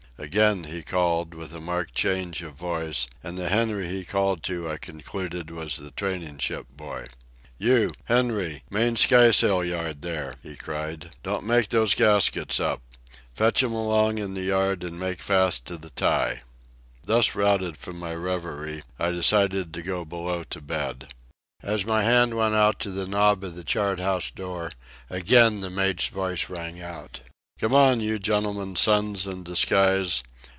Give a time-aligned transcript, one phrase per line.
[0.17, 4.69] Again he called, with a marked change of voice, and the Henry he called to
[4.69, 7.07] I concluded was the training ship boy.
[7.57, 11.15] "You, Henry, main skysail yard, there!" he cried.
[11.23, 12.83] "Don't make those gaskets up!
[13.33, 16.41] Fetch 'em in along the yard and make fast to the tye!"
[17.07, 21.15] Thus routed from my reverie, I decided to go below to bed.
[21.63, 24.69] As my hand went out to the knob of the chart house door
[25.09, 27.21] again the mate's voice rang out:
[27.59, 30.23] "Come on, you gentlemen's sons in disguise!